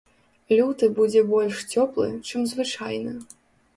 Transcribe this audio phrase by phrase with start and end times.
[0.59, 3.13] Люты будзе больш цёплы, чым звычайна.